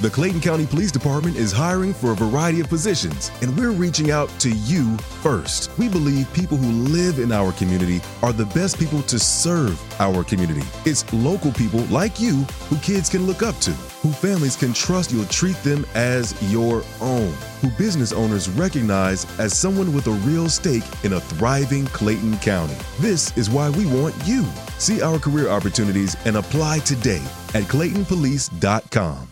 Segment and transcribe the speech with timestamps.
[0.00, 4.10] The Clayton County Police Department is hiring for a variety of positions, and we're reaching
[4.10, 5.76] out to you first.
[5.76, 10.24] We believe people who live in our community are the best people to serve our
[10.24, 10.66] community.
[10.86, 15.12] It's local people like you who kids can look up to, who families can trust
[15.12, 20.48] you'll treat them as your own, who business owners recognize as someone with a real
[20.48, 22.76] stake in a thriving Clayton County.
[23.00, 24.46] This is why we want you.
[24.78, 27.22] See our career opportunities and apply today
[27.52, 29.29] at claytonpolice.com.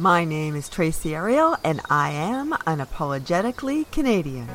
[0.00, 4.48] My name is Tracey Arial, and I am unapologetically Canadian.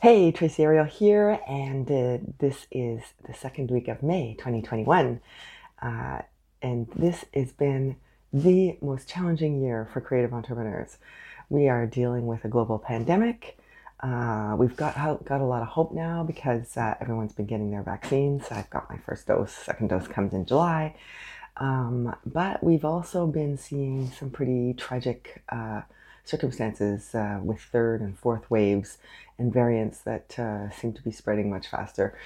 [0.00, 5.20] Hey, Tracey Arial here, and uh, this is the second week of May 2021.
[5.82, 6.22] Uh,
[6.62, 7.96] and this has been
[8.32, 10.96] the most challenging year for creative entrepreneurs.
[11.50, 13.58] We are dealing with a global pandemic.
[14.04, 14.94] Uh, we've got
[15.24, 18.44] got a lot of hope now because uh, everyone's been getting their vaccines.
[18.50, 19.52] I've got my first dose.
[19.52, 20.94] Second dose comes in July.
[21.56, 25.82] Um, but we've also been seeing some pretty tragic uh,
[26.24, 28.98] circumstances uh, with third and fourth waves
[29.38, 32.18] and variants that uh, seem to be spreading much faster.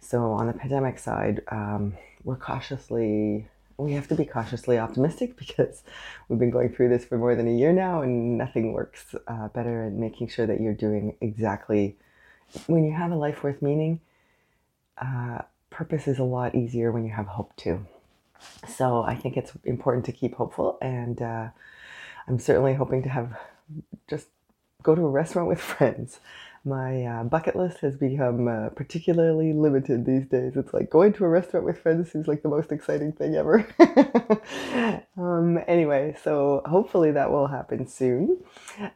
[0.00, 5.82] So, on the pandemic side, um, we're cautiously, we have to be cautiously optimistic because
[6.28, 9.48] we've been going through this for more than a year now and nothing works uh,
[9.48, 11.96] better at making sure that you're doing exactly
[12.66, 14.00] when you have a life worth meaning.
[14.98, 15.38] Uh,
[15.70, 17.84] purpose is a lot easier when you have hope too.
[18.68, 21.48] So, I think it's important to keep hopeful and uh,
[22.28, 23.36] I'm certainly hoping to have
[24.08, 24.28] just
[24.82, 26.20] go to a restaurant with friends.
[26.66, 30.56] My uh, bucket list has become uh, particularly limited these days.
[30.56, 33.64] It's like going to a restaurant with friends seems like the most exciting thing ever.
[35.16, 38.38] um, anyway, so hopefully that will happen soon.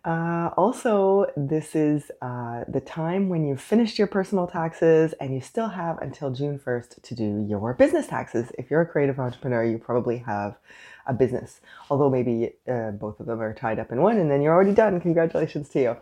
[0.05, 5.41] Uh, also, this is uh, the time when you've finished your personal taxes and you
[5.41, 8.51] still have until June 1st to do your business taxes.
[8.59, 10.57] If you're a creative entrepreneur, you probably have
[11.07, 11.61] a business.
[11.89, 14.75] Although maybe uh, both of them are tied up in one, and then you're already
[14.75, 15.01] done.
[15.01, 15.97] Congratulations to you.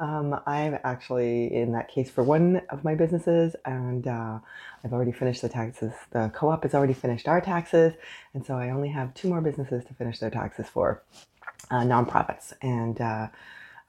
[0.00, 4.38] Um, I'm actually in that case for one of my businesses, and uh,
[4.82, 5.92] I've already finished the taxes.
[6.10, 7.92] The co op has already finished our taxes,
[8.32, 11.02] and so I only have two more businesses to finish their taxes for
[11.70, 12.54] uh, nonprofits.
[12.62, 13.28] And uh,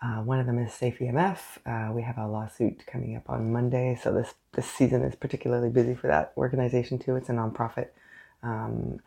[0.02, 1.40] uh one of them is Safe EMF.
[1.66, 5.70] Uh, we have a lawsuit coming up on Monday, so this, this season is particularly
[5.70, 7.16] busy for that organization too.
[7.16, 7.88] It's a nonprofit.
[8.44, 9.00] Um,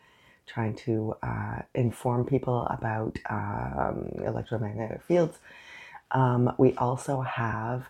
[0.46, 5.38] trying to uh, inform people about um, electromagnetic fields.
[6.14, 7.86] Um, we also have,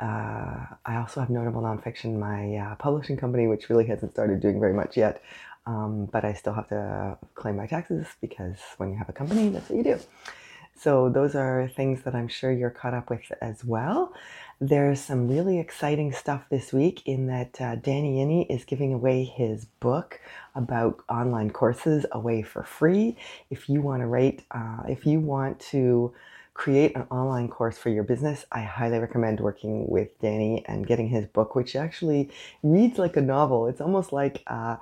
[0.00, 4.60] uh, I also have Notable Nonfiction, my uh, publishing company, which really hasn't started doing
[4.60, 5.22] very much yet.
[5.64, 9.48] Um, but I still have to claim my taxes because when you have a company,
[9.50, 10.00] that's what you do.
[10.74, 14.14] So, those are things that I'm sure you're caught up with as well.
[14.60, 19.24] There's some really exciting stuff this week in that uh, Danny Iny is giving away
[19.24, 20.20] his book
[20.54, 23.16] about online courses away for free.
[23.50, 26.14] If you want to rate, uh, if you want to
[26.58, 31.08] create an online course for your business, I highly recommend working with Danny and getting
[31.08, 32.30] his book, which actually
[32.64, 33.68] reads like a novel.
[33.68, 34.76] It's almost like uh,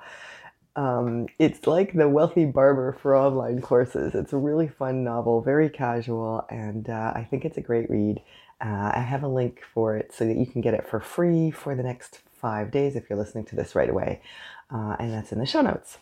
[0.75, 4.15] um, it's like the Wealthy Barber for online courses.
[4.15, 8.21] It's a really fun novel, very casual, and uh, I think it's a great read.
[8.59, 11.51] Uh, I have a link for it so that you can get it for free
[11.51, 14.19] for the next five days if you're listening to this right away.
[14.71, 15.99] Uh, and that's in the show notes.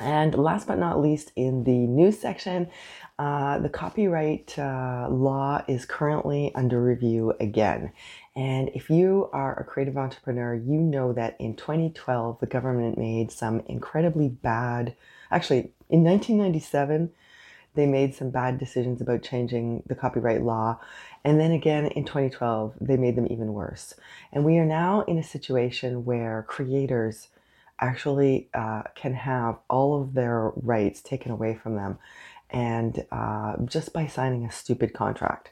[0.00, 2.68] And last but not least, in the news section,
[3.18, 7.92] uh, the copyright uh, law is currently under review again.
[8.36, 13.32] And if you are a creative entrepreneur, you know that in 2012, the government made
[13.32, 14.94] some incredibly bad,
[15.32, 17.10] actually, in 1997,
[17.74, 20.78] they made some bad decisions about changing the copyright law.
[21.24, 23.94] And then again in 2012, they made them even worse.
[24.32, 27.28] And we are now in a situation where creators
[27.80, 31.98] actually uh, can have all of their rights taken away from them
[32.50, 35.50] and uh, just by signing a stupid contract.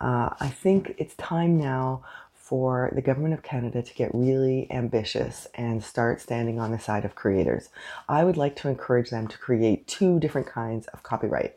[0.00, 2.04] Uh, I think it's time now
[2.34, 7.04] for the government of Canada to get really ambitious and start standing on the side
[7.04, 7.70] of creators.
[8.08, 11.56] I would like to encourage them to create two different kinds of copyright.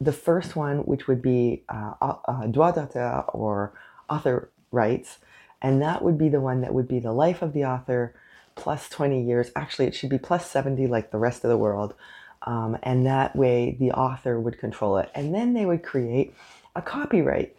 [0.00, 3.74] The first one, which would be uh, uh, droit d'auteur or
[4.08, 5.18] author rights,
[5.60, 8.14] and that would be the one that would be the life of the author
[8.60, 9.50] plus 20 years.
[9.56, 11.94] Actually, it should be plus 70 like the rest of the world.
[12.42, 15.10] Um, and that way the author would control it.
[15.14, 16.34] And then they would create
[16.76, 17.56] a copyright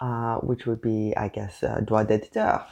[0.00, 2.64] uh, which would be, I guess, uh, droit d'auteur.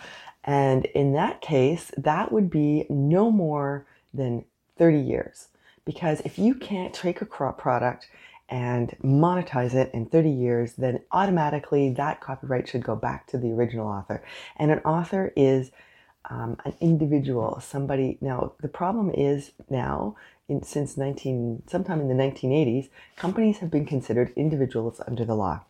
[0.44, 4.44] And in that case, that would be no more than
[4.76, 5.48] 30 years.
[5.84, 8.08] Because if you can't take a crop product
[8.48, 13.52] and monetize it in 30 years, then automatically that copyright should go back to the
[13.52, 14.22] original author.
[14.56, 15.70] And an author is
[16.30, 18.18] um, an individual, somebody.
[18.20, 20.16] Now, the problem is now,
[20.48, 25.64] in, since 19, sometime in the 1980s, companies have been considered individuals under the law.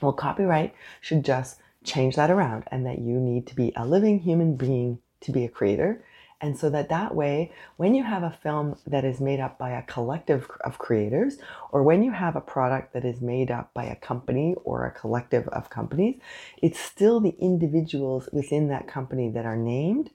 [0.00, 4.20] Well, copyright should just change that around and that you need to be a living
[4.20, 6.02] human being to be a creator
[6.42, 9.70] and so that that way, when you have a film that is made up by
[9.70, 11.38] a collective of creators,
[11.70, 14.90] or when you have a product that is made up by a company or a
[14.90, 16.16] collective of companies,
[16.60, 20.10] it's still the individuals within that company that are named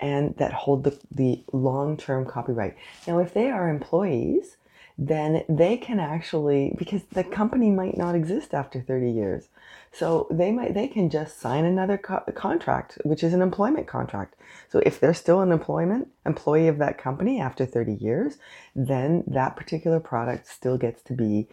[0.00, 2.76] and that hold the, the long term copyright.
[3.06, 4.57] Now, if they are employees,
[4.98, 9.48] then they can actually, because the company might not exist after 30 years.
[9.92, 14.34] So they might they can just sign another co- contract, which is an employment contract.
[14.68, 18.38] So if they're still an employment employee of that company after 30 years,
[18.74, 21.46] then that particular product still gets to be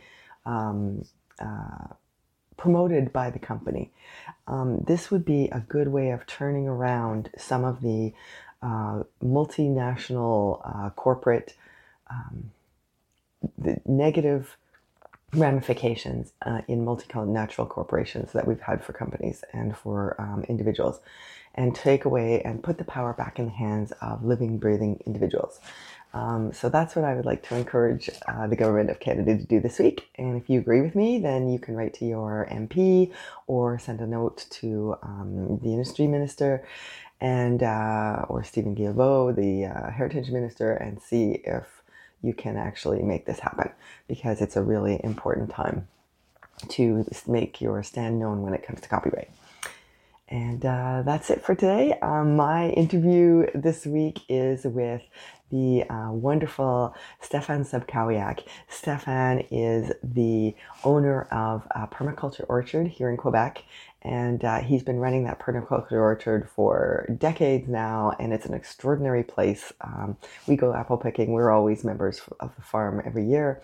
[0.46, 1.06] um,
[1.40, 1.94] uh,
[2.58, 3.92] promoted by the company.
[4.48, 8.14] Um, this would be a good way of turning around some of the
[8.62, 11.54] uh, multinational uh, corporate
[12.10, 12.52] um,
[13.58, 14.58] the negative
[15.34, 21.00] ramifications uh, in multinational corporations that we've had for companies and for um, individuals,
[21.56, 25.60] and take away and put the power back in the hands of living, breathing individuals.
[26.14, 29.44] Um, so that's what I would like to encourage uh, the government of Canada to
[29.44, 30.10] do this week.
[30.16, 33.12] And if you agree with me, then you can write to your MP
[33.48, 36.66] or send a note to um, the industry minister
[37.20, 41.84] and uh, or Stephen Guilbeault, the uh, heritage minister, and see if
[42.22, 43.72] you can actually make this happen
[44.08, 45.88] because it's a really important time
[46.70, 49.30] to make your stand known when it comes to copyright.
[50.28, 51.98] And uh, that's it for today.
[52.02, 55.04] Um, my interview this week is with
[55.52, 58.44] the uh, wonderful Stefan Sobkowiak.
[58.68, 63.64] Stefan is the owner of a Permaculture Orchard here in Quebec,
[64.06, 69.24] and uh, he's been running that permaculture orchard for decades now, and it's an extraordinary
[69.24, 69.74] place.
[69.82, 70.16] Um,
[70.46, 71.32] we go apple picking.
[71.32, 73.64] We're always members of the farm every year.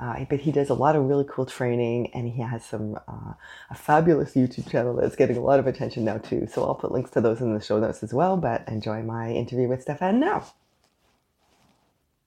[0.00, 3.34] Uh, but he does a lot of really cool training, and he has some uh,
[3.70, 6.48] a fabulous YouTube channel that's getting a lot of attention now too.
[6.50, 8.38] So I'll put links to those in the show notes as well.
[8.38, 10.46] But enjoy my interview with Stefan now.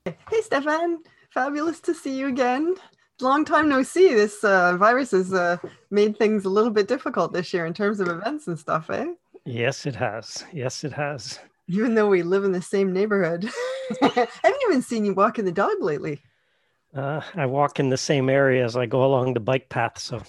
[0.06, 1.00] Hey, Stefan!
[1.32, 2.76] Fabulous to see you again
[3.22, 4.14] long time no see.
[4.14, 5.58] This uh, virus has uh,
[5.90, 9.08] made things a little bit difficult this year in terms of events and stuff, eh?
[9.46, 10.44] Yes, it has.
[10.52, 11.40] Yes, it has.
[11.68, 13.50] Even though we live in the same neighborhood,
[14.02, 16.22] I haven't even seen you walking the dog lately.
[16.96, 20.22] Uh, I walk in the same area as I go along the bike path, so.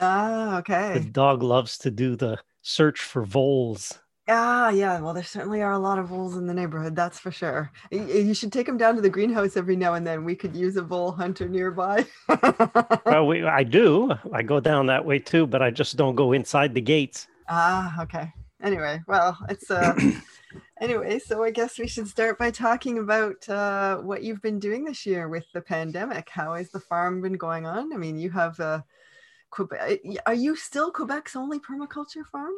[0.00, 0.98] Ah, okay.
[0.98, 3.98] The dog loves to do the search for voles.
[4.26, 5.00] Ah, yeah.
[5.00, 6.96] Well, there certainly are a lot of voles in the neighborhood.
[6.96, 7.70] That's for sure.
[7.90, 10.24] You should take them down to the greenhouse every now and then.
[10.24, 12.06] We could use a vole hunter nearby.
[13.04, 14.14] well, we, I do.
[14.32, 17.26] I go down that way too, but I just don't go inside the gates.
[17.48, 18.32] Ah, okay.
[18.62, 19.94] Anyway, well, it's uh.
[20.80, 24.84] anyway, so I guess we should start by talking about uh, what you've been doing
[24.84, 26.30] this year with the pandemic.
[26.30, 27.92] How has the farm been going on?
[27.92, 28.80] I mean, you have uh,
[29.50, 30.00] Quebec.
[30.24, 32.54] Are you still Quebec's only permaculture farm?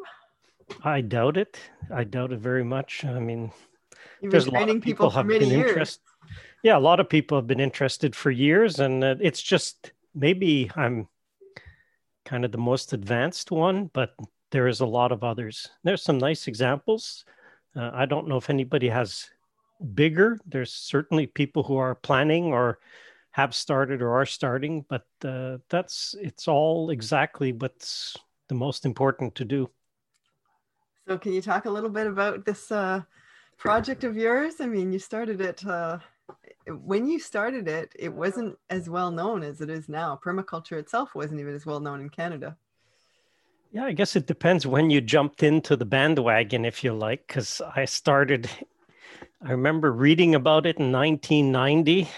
[0.83, 1.59] I doubt it.
[1.93, 3.05] I doubt it very much.
[3.05, 3.53] I mean,
[4.21, 6.03] You've there's a lot of people, people have been interested.
[6.63, 10.71] Yeah, a lot of people have been interested for years, and uh, it's just maybe
[10.75, 11.09] I'm
[12.25, 14.15] kind of the most advanced one, but
[14.51, 15.69] there is a lot of others.
[15.85, 17.25] There's some nice examples.
[17.77, 19.31] Uh, I don't know if anybody has
[19.95, 20.39] bigger.
[20.47, 22.79] There's certainly people who are planning or
[23.33, 28.17] have started or are starting, but uh, that's it's all exactly what's
[28.49, 29.71] the most important to do.
[31.07, 33.03] So, can you talk a little bit about this uh,
[33.59, 34.55] project of yours?
[34.61, 35.99] I mean, you started it uh,
[36.67, 37.93] when you started it.
[37.97, 40.19] It wasn't as well known as it is now.
[40.25, 42.57] Permaculture itself wasn't even as well known in Canada.
[43.71, 47.61] Yeah, I guess it depends when you jumped into the bandwagon, if you like, because
[47.75, 48.51] I started.
[49.45, 52.09] I remember reading about it in 1990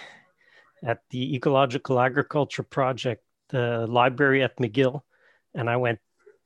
[0.82, 5.02] at the Ecological Agriculture Project, the library at McGill,
[5.54, 5.98] and I went,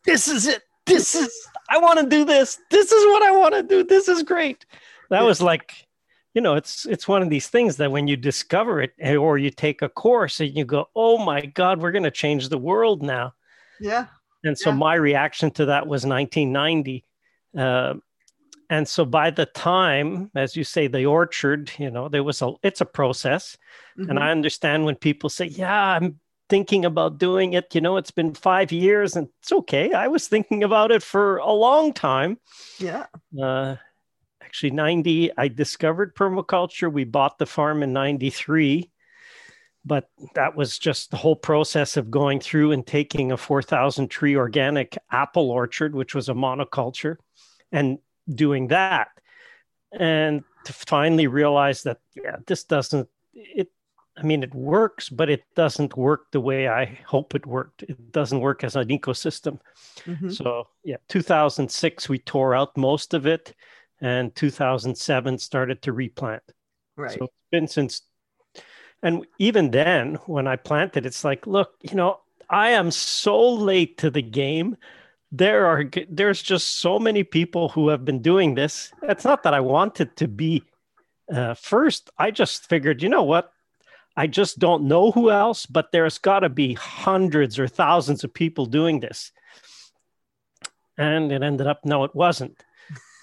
[0.05, 0.63] "This is it!
[0.87, 1.31] This is
[1.71, 2.59] I want to do this.
[2.71, 3.85] This is what I want to do.
[3.85, 4.67] This is great.
[5.11, 5.87] That was like,
[6.35, 9.39] you know, it's it's one of these things that when you discover it eh, or
[9.39, 12.59] you take a course and you go, "Oh my god, we're going to change the
[12.59, 13.35] world now."
[13.81, 14.07] Yeah.
[14.45, 14.77] And so yeah.
[14.77, 17.05] my reaction to that was 1990.
[17.57, 17.95] Uh,
[18.71, 22.53] and so by the time, as you say, the orchard, you know, there was a,
[22.63, 23.57] it's a process.
[23.99, 24.11] Mm-hmm.
[24.11, 26.19] And I understand when people say, yeah, I'm
[26.53, 27.75] thinking about doing it.
[27.75, 29.95] You know, it's been five years and it's okay.
[29.95, 32.37] I was thinking about it for a long time.
[32.79, 33.07] Yeah.
[33.43, 33.77] Uh,
[34.43, 36.93] actually, 90, I discovered permaculture.
[36.93, 38.91] We bought the farm in 93.
[39.85, 44.37] but that was just the whole process of going through and taking a 4,000 tree
[44.37, 47.17] organic apple orchard, which was a monoculture,
[47.73, 49.09] and doing that.
[49.91, 53.71] And to finally realize that, yeah, this doesn't, it,
[54.17, 57.83] I mean, it works, but it doesn't work the way I hope it worked.
[57.85, 59.59] It doesn't work as an ecosystem.
[60.05, 60.31] Mm-hmm.
[60.31, 63.55] So, yeah, 2006, we tore out most of it,
[64.01, 66.43] and 2007 started to replant.
[66.97, 67.13] Right.
[67.13, 68.03] So it's been since
[69.03, 73.99] and even then, when I planted, it's like, look, you know, I am so late
[73.99, 74.77] to the game.
[75.33, 78.93] There are there's just so many people who have been doing this.
[79.03, 80.63] It's not that I wanted to be
[81.33, 82.11] uh, first.
[82.19, 83.52] I just figured, you know what?
[84.17, 88.35] I just don't know who else, but there's got to be hundreds or thousands of
[88.35, 89.33] people doing this.
[90.99, 92.63] And it ended up, no, it wasn't.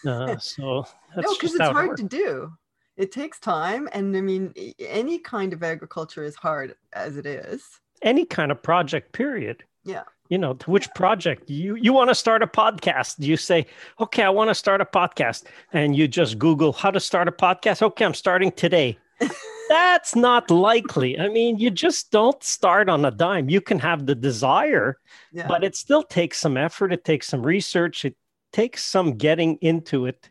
[0.06, 2.54] Uh, so no, because it's hard to do.
[2.98, 7.64] It takes time and i mean any kind of agriculture is hard as it is.
[8.02, 9.64] Any kind of project period.
[9.86, 10.04] Yeah.
[10.28, 13.16] You know to which project you you want to start a podcast?
[13.20, 13.68] You say
[14.02, 15.46] okay i want to start a podcast.
[15.72, 17.82] And you just google how to start a podcast.
[17.82, 18.98] Okay i'm starting today
[19.70, 24.06] that's not likely i mean you just don't start on a dime you can have
[24.06, 24.98] the desire
[25.32, 25.48] yeah.
[25.48, 28.16] but it still takes some effort it takes some research it
[28.52, 30.30] takes some getting into it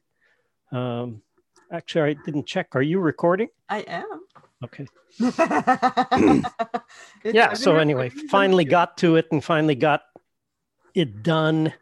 [0.70, 1.22] um,
[1.70, 2.74] Actually, I didn't check.
[2.74, 3.48] Are you recording?
[3.68, 4.22] I am.
[4.64, 4.86] Okay.
[7.24, 7.52] yeah.
[7.52, 10.02] So anyway, finally got to it and finally got
[10.94, 11.72] it done.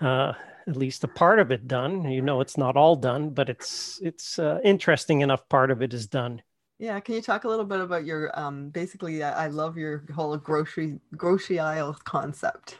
[0.00, 0.32] Uh,
[0.68, 2.10] at least a part of it done.
[2.10, 5.48] You know, it's not all done, but it's it's uh, interesting enough.
[5.48, 6.42] Part of it is done.
[6.78, 10.36] Yeah, can you talk a little bit about your um basically I love your whole
[10.36, 12.78] grocery grocery aisle concept.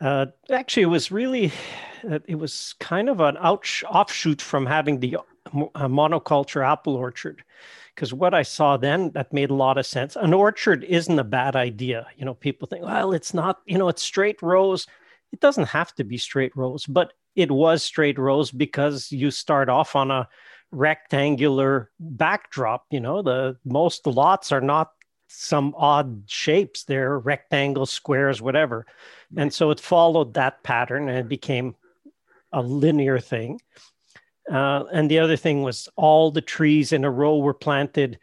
[0.00, 1.52] Uh, actually, it was really,
[2.10, 7.42] uh, it was kind of an ouch, offshoot from having the uh, monoculture apple orchard.
[7.94, 10.16] Because what I saw then, that made a lot of sense.
[10.16, 12.06] An orchard isn't a bad idea.
[12.18, 14.86] You know, people think, well, it's not, you know, it's straight rows.
[15.32, 19.70] It doesn't have to be straight rows, but it was straight rows because you start
[19.70, 20.28] off on a
[20.76, 22.84] rectangular backdrop.
[22.90, 24.92] You know, the most lots are not
[25.28, 28.86] some odd shapes they're rectangles squares whatever
[29.36, 31.74] and so it followed that pattern and it became
[32.52, 33.60] a linear thing
[34.52, 38.18] uh, and the other thing was all the trees in a row were planted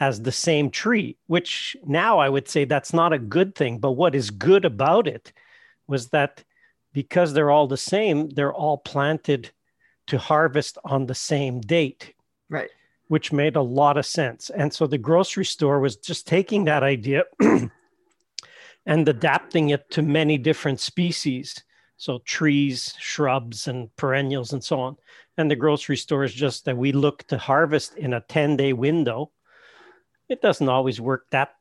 [0.00, 3.92] as the same tree which now i would say that's not a good thing but
[3.92, 5.32] what is good about it
[5.86, 6.42] was that
[6.94, 9.50] because they're all the same they're all planted
[10.08, 12.14] to harvest on the same date
[12.50, 12.70] right
[13.08, 14.50] which made a lot of sense.
[14.50, 17.24] And so the grocery store was just taking that idea
[18.86, 21.62] and adapting it to many different species.
[21.96, 24.96] So trees, shrubs, and perennials, and so on.
[25.36, 28.72] And the grocery store is just that we look to harvest in a 10 day
[28.72, 29.32] window.
[30.28, 31.54] It doesn't always work that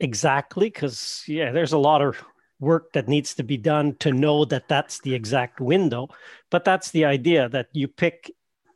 [0.00, 2.24] exactly because, yeah, there's a lot of
[2.64, 6.08] work that needs to be done to know that that's the exact window.
[6.50, 8.32] But that's the idea that you pick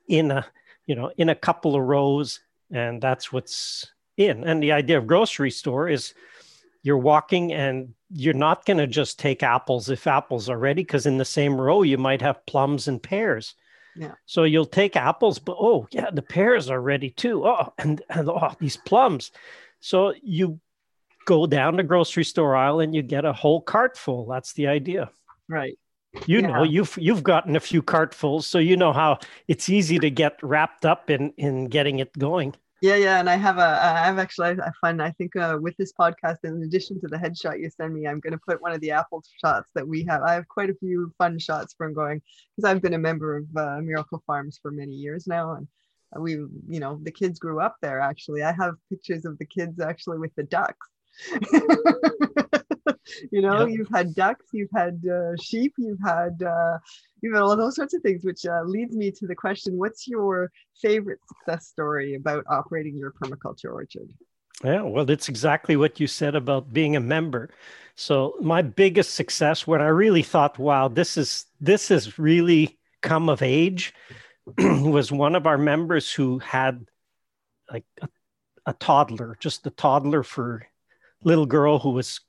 [0.08, 0.46] in a
[0.88, 2.40] you know, in a couple of rows,
[2.72, 4.42] and that's what's in.
[4.44, 6.14] And the idea of grocery store is
[6.82, 11.04] you're walking and you're not going to just take apples if apples are ready, because
[11.04, 13.54] in the same row you might have plums and pears.
[13.96, 14.14] Yeah.
[14.24, 17.46] So you'll take apples, but oh yeah, the pears are ready too.
[17.46, 19.30] Oh, and, and oh, these plums.
[19.80, 20.58] So you
[21.28, 24.26] go down the grocery store aisle and you get a whole cart full.
[24.26, 25.10] That's the idea.
[25.48, 25.78] Right
[26.26, 26.46] you yeah.
[26.46, 30.38] know you've you've gotten a few cartfuls so you know how it's easy to get
[30.42, 34.18] wrapped up in in getting it going yeah yeah and i have a i have
[34.18, 37.68] actually i find i think uh, with this podcast in addition to the headshot you
[37.68, 40.32] send me i'm going to put one of the apple shots that we have i
[40.32, 42.20] have quite a few fun shots from going
[42.56, 45.68] because i've been a member of uh, miracle farms for many years now and
[46.18, 49.78] we you know the kids grew up there actually i have pictures of the kids
[49.78, 50.88] actually with the ducks
[53.30, 53.76] you know yep.
[53.76, 56.78] you've had ducks you've had uh, sheep you've had uh,
[57.20, 60.06] you've had all those sorts of things which uh, leads me to the question what's
[60.06, 64.08] your favorite success story about operating your permaculture orchard
[64.64, 67.50] yeah well it's exactly what you said about being a member
[67.94, 73.28] so my biggest success when i really thought wow this is this has really come
[73.28, 73.94] of age
[74.58, 76.86] was one of our members who had
[77.70, 78.08] like a,
[78.66, 80.66] a toddler just a toddler for
[81.24, 82.20] little girl who was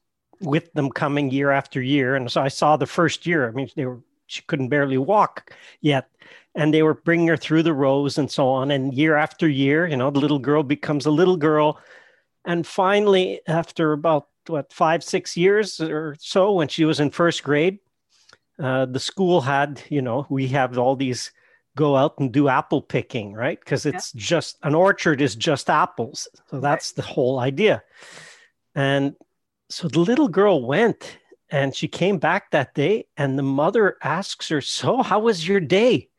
[0.41, 2.15] with them coming year after year.
[2.15, 5.53] And so I saw the first year, I mean, they were, she couldn't barely walk
[5.81, 6.09] yet.
[6.55, 8.71] And they were bringing her through the rows and so on.
[8.71, 11.79] And year after year, you know, the little girl becomes a little girl.
[12.45, 17.43] And finally, after about what, five, six years or so, when she was in first
[17.43, 17.79] grade,
[18.57, 21.31] uh, the school had, you know, we have all these
[21.75, 23.59] go out and do apple picking, right?
[23.59, 24.21] Because it's yeah.
[24.21, 26.27] just an orchard is just apples.
[26.49, 26.95] So that's right.
[26.97, 27.83] the whole idea.
[28.75, 29.15] And
[29.69, 31.17] so the little girl went
[31.51, 35.59] and she came back that day, and the mother asks her, So, how was your
[35.59, 36.09] day?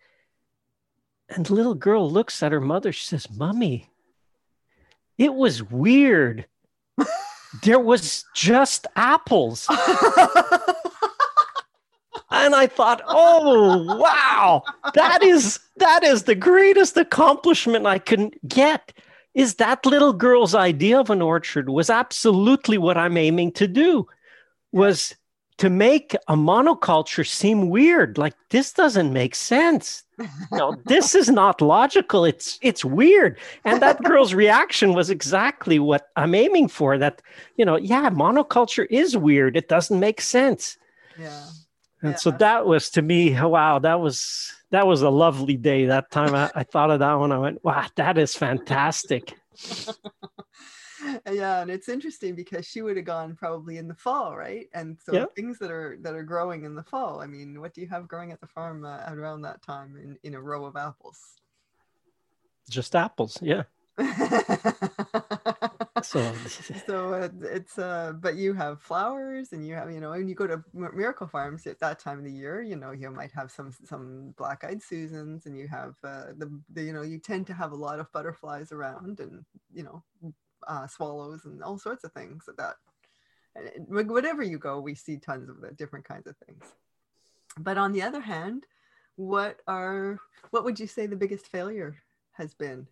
[1.28, 2.90] And the little girl looks at her mother.
[2.90, 3.88] She says, Mommy,
[5.16, 6.46] it was weird.
[7.62, 9.66] there was just apples.
[12.30, 14.62] and I thought, oh wow,
[14.94, 18.92] that is that is the greatest accomplishment I can get.
[19.34, 24.06] Is that little girl's idea of an orchard was absolutely what I'm aiming to do.
[24.72, 25.14] Was
[25.60, 28.16] to make a monoculture seem weird.
[28.16, 30.04] Like this doesn't make sense.
[30.50, 32.24] No this is not logical.
[32.24, 33.38] It's it's weird.
[33.66, 37.20] And that girl's reaction was exactly what i'm aiming for that
[37.58, 39.54] you know yeah monoculture is weird.
[39.54, 40.78] It doesn't make sense.
[41.18, 41.44] Yeah.
[42.00, 42.16] And yeah.
[42.16, 46.34] so that was to me wow that was that was a lovely day that time.
[46.34, 47.32] I, I thought of that one.
[47.32, 49.34] I went wow that is fantastic.
[51.32, 54.68] Yeah and it's interesting because she would have gone probably in the fall right?
[54.74, 55.24] And so yeah.
[55.34, 58.06] things that are that are growing in the fall i mean what do you have
[58.06, 61.18] growing at the farm uh, around that time in, in a row of apples?
[62.68, 63.62] Just apples yeah
[66.02, 66.34] so
[66.86, 70.34] so uh, it's uh but you have flowers and you have you know and you
[70.34, 73.50] go to miracle farms at that time of the year you know you might have
[73.50, 77.54] some some black-eyed susans and you have uh the, the you know you tend to
[77.54, 80.02] have a lot of butterflies around and you know
[80.66, 82.76] uh, swallows and all sorts of things like that.
[83.54, 86.64] And whatever you go, we see tons of the different kinds of things.
[87.58, 88.66] But on the other hand,
[89.16, 90.18] what are
[90.50, 91.96] what would you say the biggest failure
[92.32, 92.86] has been?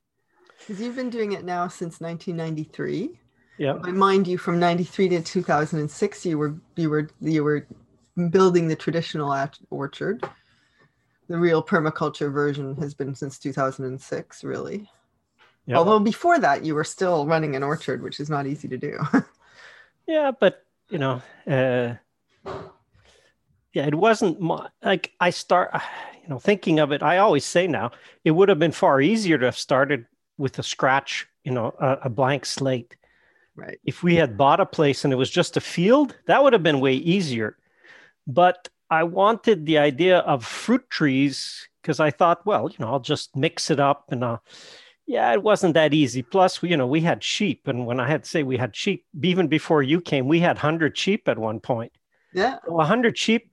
[0.58, 3.18] Because you've been doing it now since 1993.
[3.58, 3.74] Yeah.
[3.74, 7.66] But mind you, from 93 to 2006, you were you were you were
[8.30, 10.28] building the traditional orchard.
[11.28, 14.88] The real permaculture version has been since 2006, really.
[15.66, 15.76] Yep.
[15.76, 18.98] Although before that, you were still running an orchard, which is not easy to do.
[20.06, 21.94] yeah, but you know, uh,
[23.74, 25.70] yeah, it wasn't my, like I start,
[26.22, 27.02] you know, thinking of it.
[27.02, 27.90] I always say now
[28.24, 30.06] it would have been far easier to have started
[30.38, 32.96] with a scratch, you know, a, a blank slate.
[33.54, 33.78] Right.
[33.84, 36.62] If we had bought a place and it was just a field, that would have
[36.62, 37.56] been way easier.
[38.26, 43.00] But I wanted the idea of fruit trees because I thought, well, you know, I'll
[43.00, 44.42] just mix it up and I'll
[45.08, 46.22] yeah, it wasn't that easy.
[46.22, 49.06] Plus, you know, we had sheep, and when I had to say we had sheep,
[49.22, 51.92] even before you came, we had hundred sheep at one point.
[52.34, 53.50] Yeah, so hundred sheep.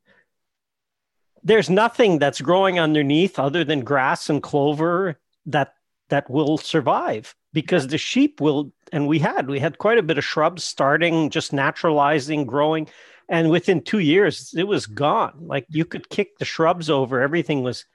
[1.43, 5.75] There's nothing that's growing underneath other than grass and clover that
[6.09, 8.71] that will survive because the sheep will.
[8.91, 12.87] And we had we had quite a bit of shrubs starting, just naturalizing, growing,
[13.29, 15.33] and within two years it was gone.
[15.39, 17.85] Like you could kick the shrubs over, everything was.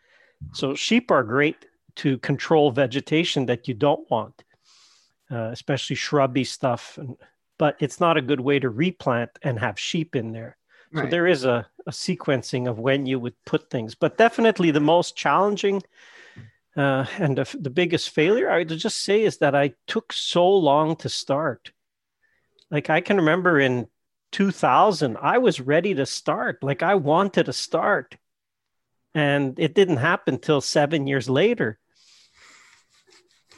[0.52, 4.42] So sheep are great to control vegetation that you don't want,
[5.30, 6.96] uh, especially shrubby stuff.
[6.96, 7.16] And,
[7.58, 10.56] but it's not a good way to replant and have sheep in there.
[10.92, 11.04] Right.
[11.04, 14.80] So there is a, a sequencing of when you would put things, but definitely the
[14.80, 15.82] most challenging
[16.76, 20.48] uh, and the, the biggest failure I would just say is that I took so
[20.48, 21.72] long to start.
[22.70, 23.88] Like I can remember in
[24.32, 26.62] 2000, I was ready to start.
[26.62, 28.16] Like I wanted to start
[29.14, 31.78] and it didn't happen till seven years later.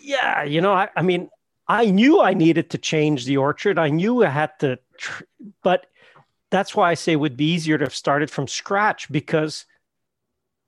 [0.01, 1.29] Yeah, you know, I, I mean,
[1.69, 3.79] I knew I needed to change the orchard.
[3.79, 5.25] I knew I had to, tr-
[5.63, 5.87] but
[6.51, 9.65] that's why I say it would be easier to have started from scratch because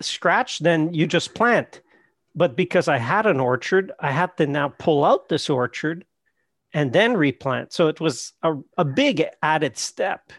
[0.00, 1.80] scratch, then you just plant.
[2.34, 6.04] But because I had an orchard, I had to now pull out this orchard
[6.72, 7.72] and then replant.
[7.72, 10.32] So it was a, a big added step.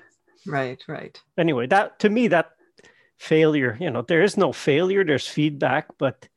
[0.45, 1.19] Right, right.
[1.37, 2.55] Anyway, that to me, that
[3.17, 6.27] failure you know there is no failure there's feedback but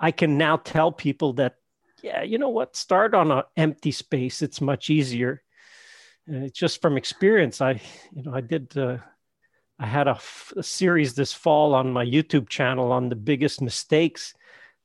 [0.00, 1.56] i can now tell people that
[2.02, 5.42] yeah you know what start on an empty space it's much easier
[6.34, 7.80] uh, just from experience i
[8.12, 8.96] you know i did uh,
[9.78, 13.62] i had a, f- a series this fall on my youtube channel on the biggest
[13.62, 14.34] mistakes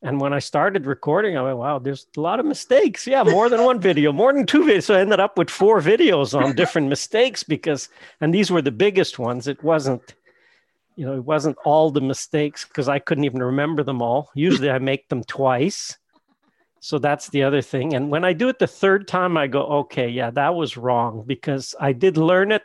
[0.03, 3.05] and when I started recording, I went, wow, there's a lot of mistakes.
[3.05, 4.83] Yeah, more than one video, more than two videos.
[4.83, 7.87] So I ended up with four videos on different mistakes because,
[8.19, 9.47] and these were the biggest ones.
[9.47, 10.15] It wasn't,
[10.95, 14.31] you know, it wasn't all the mistakes because I couldn't even remember them all.
[14.33, 15.97] Usually I make them twice.
[16.79, 17.93] So that's the other thing.
[17.93, 21.25] And when I do it the third time, I go, okay, yeah, that was wrong
[21.27, 22.63] because I did learn it.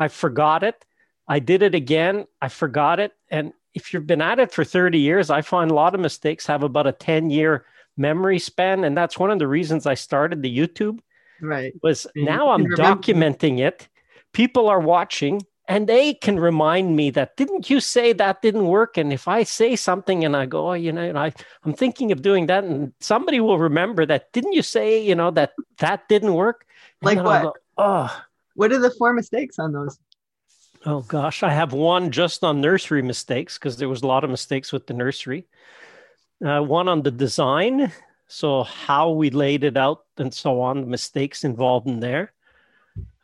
[0.00, 0.84] I forgot it.
[1.28, 2.26] I did it again.
[2.42, 3.12] I forgot it.
[3.30, 6.46] And if you've been at it for 30 years, I find a lot of mistakes
[6.46, 8.84] have about a 10 year memory span.
[8.84, 11.00] And that's one of the reasons I started the YouTube.
[11.40, 11.74] Right.
[11.82, 13.88] Was now I'm documenting it.
[14.32, 18.96] People are watching and they can remind me that didn't you say that didn't work
[18.96, 21.32] and if i say something and i go oh, you know I,
[21.64, 25.30] i'm thinking of doing that and somebody will remember that didn't you say you know
[25.32, 26.66] that that didn't work
[27.00, 28.22] and like what go, oh
[28.54, 29.98] what are the four mistakes on those
[30.84, 34.30] oh gosh i have one just on nursery mistakes because there was a lot of
[34.30, 35.46] mistakes with the nursery
[36.44, 37.92] uh, one on the design
[38.26, 42.32] so how we laid it out and so on the mistakes involved in there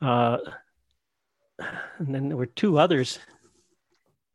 [0.02, 0.38] uh,
[1.98, 3.18] and then there were two others.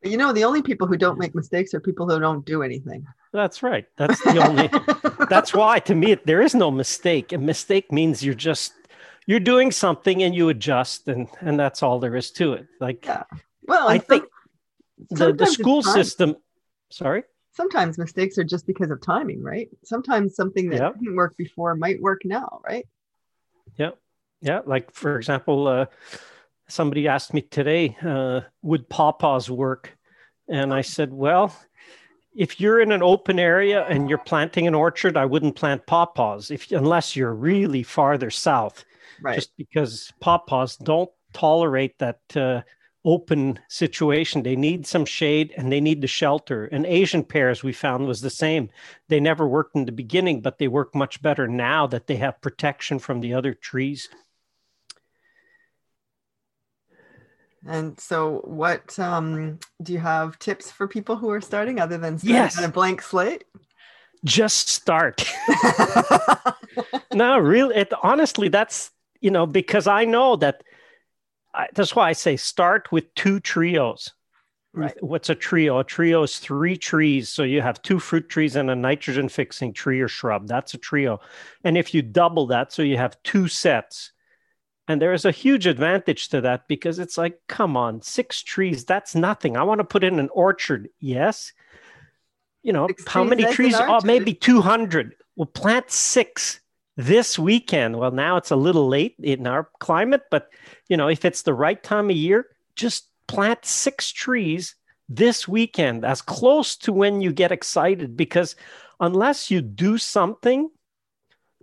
[0.04, 3.06] You know, the only people who don't make mistakes are people who don't do anything.
[3.34, 3.86] That's right.
[3.98, 5.26] That's the only.
[5.30, 7.34] that's why, to me, there is no mistake.
[7.34, 8.74] A mistake means you're just
[9.26, 12.68] you're doing something and you adjust, and and that's all there is to it.
[12.80, 13.24] Like, yeah.
[13.64, 14.26] Well, I think
[15.10, 16.36] the the school system.
[16.90, 17.24] Sorry.
[17.54, 19.70] Sometimes mistakes are just because of timing, right?
[19.86, 22.86] Sometimes something that didn't work before might work now, right?
[23.78, 23.92] Yeah,
[24.42, 24.60] yeah.
[24.66, 25.86] Like for example, uh,
[26.68, 29.98] somebody asked me today, uh, would pawpaws work?
[30.48, 31.56] And I said, well,
[32.36, 36.52] if you're in an open area and you're planting an orchard, I wouldn't plant pawpaws
[36.52, 38.84] if unless you're really farther south,
[39.22, 39.36] right.
[39.36, 42.62] just because pawpaws don't tolerate that uh,
[43.06, 44.44] open situation.
[44.44, 46.66] They need some shade and they need the shelter.
[46.66, 48.70] And Asian pears we found was the same.
[49.08, 52.42] They never worked in the beginning, but they work much better now that they have
[52.42, 54.10] protection from the other trees.
[57.68, 62.20] And so, what um, do you have tips for people who are starting other than
[62.20, 62.58] starting yes.
[62.60, 63.44] on a blank slate?
[64.24, 65.28] Just start.
[67.14, 68.92] no, really, it, honestly, that's
[69.26, 70.64] you know because I know that.
[71.54, 74.12] I, that's why I say start with two trios.
[74.74, 74.94] Right.
[75.02, 75.80] What's a trio?
[75.80, 77.30] A trio is three trees.
[77.30, 80.48] So you have two fruit trees and a nitrogen fixing tree or shrub.
[80.50, 81.22] That's a trio.
[81.64, 84.12] And if you double that, so you have two sets
[84.88, 88.86] and there is a huge advantage to that because it's like, come on, six trees,
[88.86, 89.58] that's nothing.
[89.58, 90.90] I want to put in an orchard.
[91.00, 91.54] Yes.
[92.62, 93.76] You know, six how many trees?
[93.78, 95.16] Oh, maybe 200.
[95.36, 96.60] We'll plant six
[96.98, 97.98] this weekend.
[97.98, 100.50] Well, now it's a little late in our climate, but,
[100.90, 104.76] you know, if it's the right time of year, just plant six trees
[105.08, 108.56] this weekend as close to when you get excited because
[109.00, 110.70] unless you do something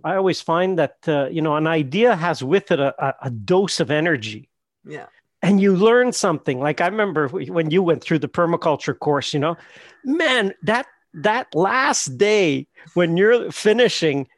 [0.04, 3.30] I always find that uh, you know an idea has with it a, a, a
[3.30, 4.48] dose of energy.
[4.84, 5.06] Yeah.
[5.44, 6.60] And you learn something.
[6.60, 9.56] Like I remember when you went through the permaculture course, you know,
[10.04, 14.28] man, that that last day when you're finishing,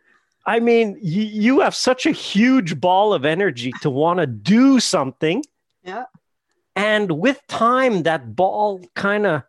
[0.46, 4.78] I mean, you, you have such a huge ball of energy to want to do
[4.78, 5.42] something.
[5.82, 6.04] Yeah.
[6.76, 9.42] And with time, that ball kind of,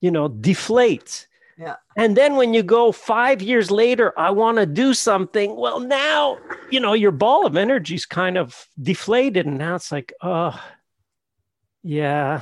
[0.00, 1.26] you know, deflates.
[1.58, 1.76] Yeah.
[1.94, 5.56] And then when you go five years later, I want to do something.
[5.56, 6.38] Well, now,
[6.70, 9.46] you know, your ball of energy is kind of deflated.
[9.46, 10.58] And now it's like, oh,
[11.82, 12.40] yeah.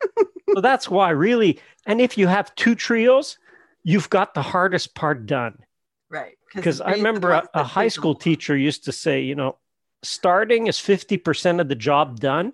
[0.54, 1.60] so that's why, really.
[1.86, 3.38] And if you have two trios,
[3.84, 5.58] you've got the hardest part done.
[6.10, 6.36] Right.
[6.54, 9.58] Because I remember a, a high school teacher used to say, you know,
[10.02, 12.52] starting is 50% of the job done.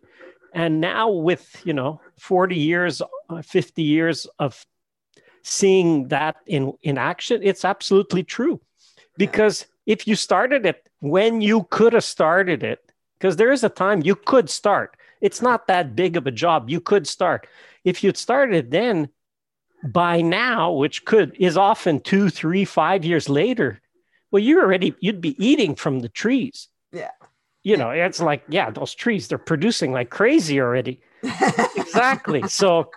[0.55, 4.65] And now with, you know, 40 years, uh, 50 years of
[5.49, 8.61] seeing that in in action it's absolutely true.
[9.17, 12.81] Because if you started it when you could have started it
[13.19, 14.97] because there is a time you could start.
[15.21, 16.71] It's not that big of a job.
[16.71, 17.47] You could start.
[17.85, 19.09] If you'd started then
[19.85, 23.81] by now which could is often two three five years later
[24.31, 26.69] well you're already you'd be eating from the trees.
[26.93, 27.11] Yeah.
[27.63, 31.01] You know it's like yeah those trees they're producing like crazy already.
[31.23, 32.43] Exactly.
[32.49, 32.91] So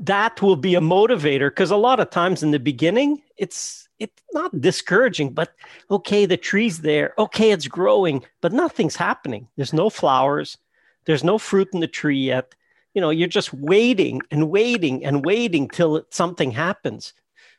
[0.00, 4.22] that will be a motivator because a lot of times in the beginning it's it's
[4.32, 5.52] not discouraging but
[5.90, 7.14] okay the tree's there.
[7.18, 9.48] Okay it's growing but nothing's happening.
[9.56, 10.56] There's no flowers.
[11.04, 12.54] There's no fruit in the tree yet.
[12.94, 17.12] You know you're just waiting and waiting and waiting till something happens.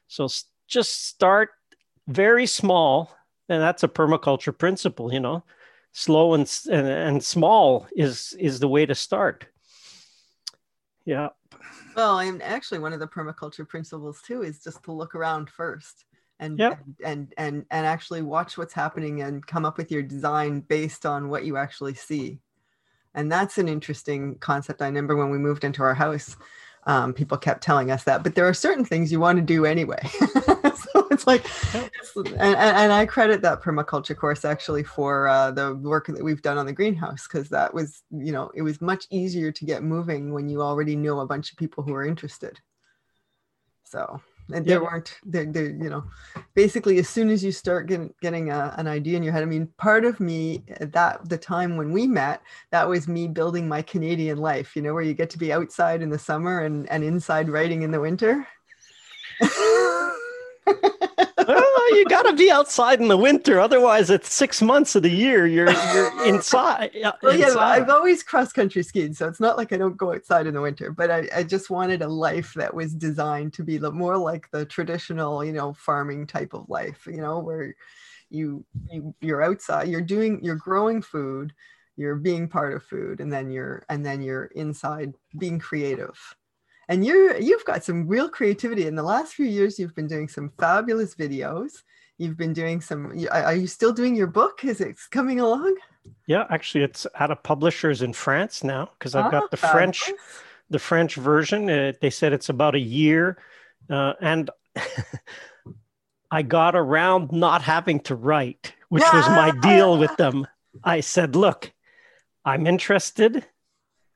[0.08, 0.28] So
[0.68, 1.50] just start
[2.10, 3.16] very small
[3.48, 5.44] and that's a permaculture principle you know
[5.92, 9.46] slow and, and, and small is is the way to start
[11.06, 11.30] yeah
[12.00, 16.06] well, and actually, one of the permaculture principles too is just to look around first
[16.40, 16.80] and yep.
[17.04, 21.28] and, and and actually watch what's happening and come up with your design based on
[21.28, 22.40] what you actually see.
[23.16, 24.82] And that's an interesting concept.
[24.82, 26.38] I remember when we moved into our house,
[26.86, 29.66] um, people kept telling us that, but there are certain things you want to do
[29.66, 30.00] anyway.
[30.94, 35.76] so it's like, it's, and, and, I credit that permaculture course actually for uh, the
[35.76, 39.06] work that we've done on the greenhouse because that was, you know, it was much
[39.10, 42.60] easier to get moving when you already know a bunch of people who are interested.
[43.84, 46.04] So and there weren't there, there you know
[46.54, 49.46] basically as soon as you start getting getting a, an idea in your head i
[49.46, 53.68] mean part of me at that the time when we met that was me building
[53.68, 56.90] my canadian life you know where you get to be outside in the summer and
[56.90, 58.48] and inside writing in the winter
[61.50, 63.60] oh, you got to be outside in the winter.
[63.60, 66.92] Otherwise, it's six months of the year you're you're inside.
[67.22, 70.48] well, yeah, I've always cross country skied, so it's not like I don't go outside
[70.48, 70.92] in the winter.
[70.92, 74.66] But I, I just wanted a life that was designed to be more like the
[74.66, 77.08] traditional, you know, farming type of life.
[77.08, 77.76] You know, where
[78.30, 81.54] you, you you're outside, you're doing, you're growing food,
[81.98, 86.18] you're being part of food, and then you're and then you're inside being creative
[86.90, 88.88] and you're you've got some real creativity.
[88.88, 91.84] In the last few years you've been doing some fabulous videos.
[92.18, 95.78] You've been doing some are you still doing your book is it coming along?
[96.28, 100.12] Yeah actually it's out of publishers in france now because i've got the ah, french
[100.70, 101.70] the french version.
[101.70, 103.38] Uh, they said it's about a year
[103.90, 104.50] uh, and
[106.32, 110.48] i got around not having to write which was my deal with them.
[110.84, 111.72] I said look
[112.44, 113.46] i'm interested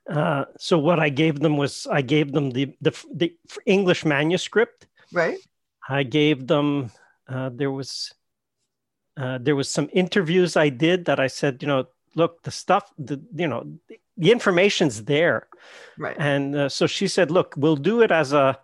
[0.09, 3.35] uh, so what I gave them was I gave them the the, the
[3.65, 4.87] English manuscript.
[5.11, 5.37] Right.
[5.87, 6.91] I gave them.
[7.27, 8.13] Uh, there was
[9.17, 11.85] uh, there was some interviews I did that I said, you know,
[12.15, 15.47] look, the stuff, the you know, the, the information's there.
[15.97, 16.15] Right.
[16.19, 18.59] And uh, so she said, look, we'll do it as a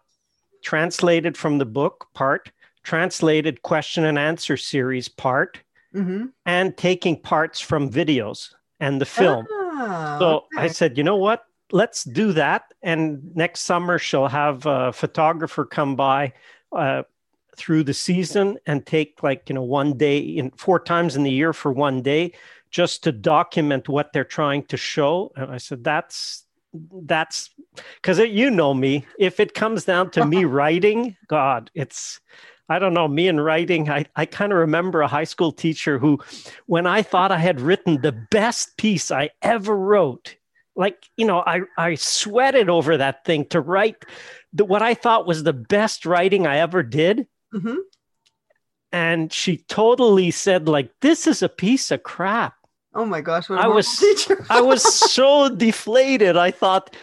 [0.64, 2.52] translated from the book part,
[2.84, 5.62] translated question and answer series part,
[5.96, 6.26] mm-hmm.
[6.46, 9.46] and taking parts from videos and the film.
[9.80, 10.66] Ah so okay.
[10.66, 11.46] I said, you know what?
[11.72, 12.74] Let's do that.
[12.82, 16.34] And next summer, she'll have a photographer come by
[16.72, 17.04] uh,
[17.56, 21.32] through the season and take like, you know, one day in four times in the
[21.32, 22.34] year for one day
[22.72, 25.32] just to document what they're trying to show.
[25.36, 27.50] And I said, that's that's
[27.96, 32.20] because you know me if it comes down to me writing god it's
[32.70, 35.98] I don't know, me in writing, I, I kind of remember a high school teacher
[35.98, 36.20] who,
[36.68, 40.36] when I thought I had written the best piece I ever wrote,
[40.76, 44.06] like, you know, I, I sweated over that thing to write
[44.54, 47.28] the, what I thought was the best writing I ever did.
[47.54, 47.76] Mm-hmm.
[48.92, 52.54] And she totally said, like, this is a piece of crap.
[52.94, 53.50] Oh my gosh.
[53.50, 54.04] I was,
[54.50, 56.38] I was so deflated.
[56.38, 56.96] I thought,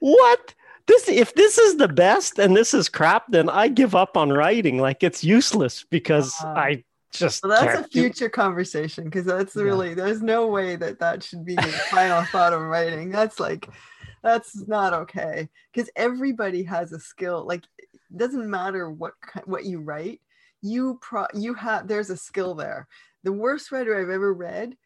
[0.00, 0.54] what?
[0.86, 4.30] This if this is the best and this is crap, then I give up on
[4.30, 4.78] writing.
[4.78, 9.90] Like it's useless because uh, I just well, that's a future conversation because that's really
[9.90, 9.94] yeah.
[9.94, 13.10] there's no way that that should be the final thought of writing.
[13.10, 13.68] That's like
[14.22, 17.46] that's not okay because everybody has a skill.
[17.46, 19.12] Like it doesn't matter what
[19.44, 20.20] what you write,
[20.60, 22.88] you pro you have there's a skill there.
[23.22, 24.76] The worst writer I've ever read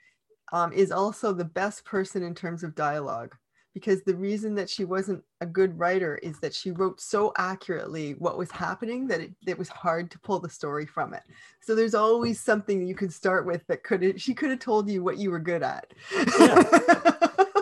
[0.52, 3.34] um, is also the best person in terms of dialogue
[3.74, 8.12] because the reason that she wasn't a good writer is that she wrote so accurately
[8.18, 11.22] what was happening that it, it was hard to pull the story from it.
[11.61, 15.02] So there's always something you could start with that could she could have told you
[15.02, 15.92] what you were good at.
[16.38, 16.62] Yeah.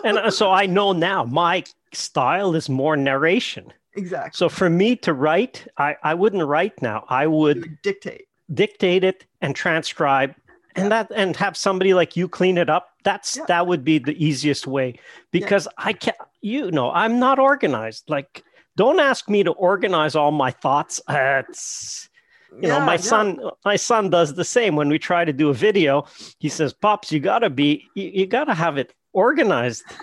[0.03, 3.71] and uh, so I know now my style is more narration.
[3.93, 4.37] Exactly.
[4.37, 7.05] So for me to write, I, I wouldn't write now.
[7.09, 10.33] I would, would dictate dictate it and transcribe
[10.77, 13.45] and that and have somebody like you clean it up that's yeah.
[13.47, 14.99] that would be the easiest way
[15.31, 15.85] because yeah.
[15.89, 18.03] i can't you know i'm not organized.
[18.09, 18.43] Like
[18.75, 21.01] don't ask me to organize all my thoughts.
[21.07, 22.09] Uh, it's
[22.51, 24.75] you yeah, know my son my son does the same.
[24.75, 26.05] When we try to do a video
[26.39, 29.83] he says pops you gotta be you, you gotta have it organized.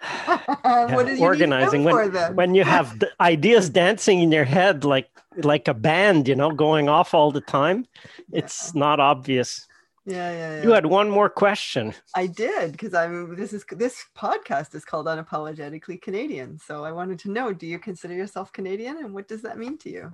[1.18, 5.08] Organizing when, when you have ideas dancing in your head like
[5.42, 7.84] like a band you know going off all the time
[8.32, 9.67] it's not obvious
[10.08, 10.62] yeah, yeah, yeah.
[10.62, 11.94] You had one more question.
[12.14, 13.36] I did because I'm.
[13.36, 16.58] This is this podcast is called Unapologetically Canadian.
[16.58, 19.76] So I wanted to know: Do you consider yourself Canadian, and what does that mean
[19.78, 20.12] to you?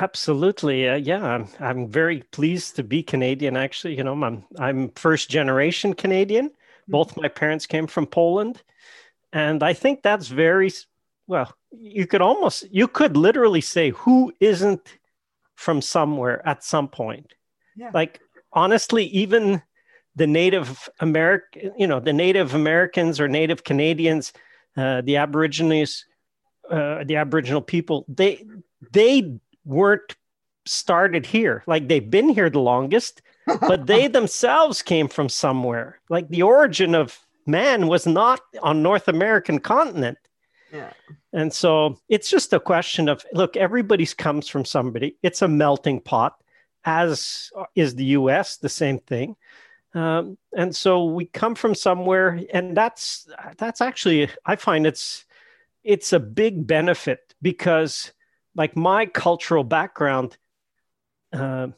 [0.00, 1.24] Absolutely, uh, yeah.
[1.24, 3.56] I'm I'm very pleased to be Canadian.
[3.56, 6.48] Actually, you know, I'm I'm first generation Canadian.
[6.48, 6.92] Mm-hmm.
[6.92, 8.62] Both my parents came from Poland,
[9.32, 10.70] and I think that's very
[11.26, 11.54] well.
[11.72, 14.98] You could almost you could literally say who isn't
[15.54, 17.32] from somewhere at some point.
[17.76, 17.90] Yeah.
[17.94, 18.20] Like
[18.54, 19.62] honestly, even
[20.16, 24.32] the Native American, you know, the Native Americans or Native Canadians,
[24.76, 26.06] uh, the Aborigines,
[26.70, 28.44] uh, the Aboriginal people, they
[28.92, 30.16] they weren't
[30.66, 31.62] started here.
[31.66, 36.00] Like they've been here the longest, but they themselves came from somewhere.
[36.08, 40.18] Like the origin of man was not on North American continent.
[40.72, 40.92] Yeah.
[41.32, 45.16] And so it's just a question of look, everybody's comes from somebody.
[45.22, 46.36] It's a melting pot
[46.84, 49.36] as is the US, the same thing.
[49.94, 55.24] Um, and so we come from somewhere, and that's that's actually I find it's
[55.84, 58.12] it's a big benefit because
[58.56, 60.36] like my cultural background
[61.32, 61.68] uh,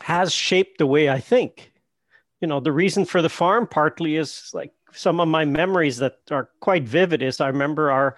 [0.00, 1.72] has shaped the way I think.
[2.40, 6.18] You know, the reason for the farm partly is like some of my memories that
[6.30, 8.16] are quite vivid is I remember our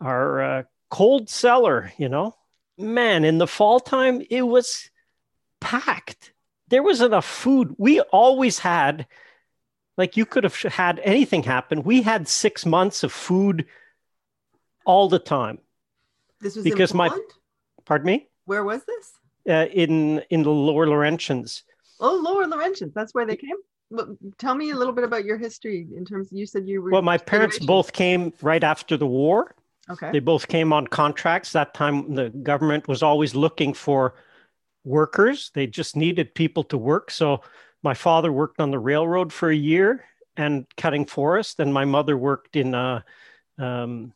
[0.00, 2.34] our uh, cold cellar, you know,
[2.78, 4.90] man, in the fall time, it was
[5.62, 6.32] packed.
[6.68, 7.74] There was enough food.
[7.78, 9.06] We always had,
[9.96, 11.82] like, you could have had anything happen.
[11.82, 13.66] We had six months of food
[14.84, 15.58] all the time.
[16.40, 17.10] This was because my,
[17.84, 18.28] pardon me.
[18.46, 19.12] Where was this?
[19.48, 21.62] Uh, in in the Lower Laurentians.
[22.00, 22.92] Oh, Lower Laurentians.
[22.94, 23.56] That's where they came.
[23.90, 26.32] Well, tell me a little bit about your history in terms.
[26.32, 26.90] Of, You said you were.
[26.90, 29.54] Well, my parents both came right after the war.
[29.90, 30.10] Okay.
[30.12, 31.52] They both came on contracts.
[31.52, 34.14] That time, the government was always looking for
[34.84, 35.50] workers.
[35.54, 37.10] They just needed people to work.
[37.10, 37.42] So
[37.82, 40.04] my father worked on the railroad for a year
[40.36, 43.02] and cutting forest, and my mother worked in uh,
[43.58, 44.12] um,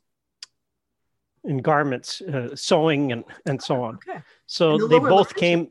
[1.45, 3.97] in garments, uh, sewing, and and so on.
[3.97, 4.21] Okay.
[4.47, 5.71] So the they both came.